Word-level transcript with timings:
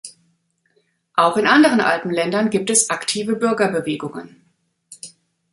Auch 1.13 1.37
in 1.37 1.45
anderen 1.45 1.79
Alpenländern 1.79 2.49
gibt 2.49 2.71
es 2.71 2.89
aktive 2.89 3.35
Bürgerbewegungen. 3.35 4.41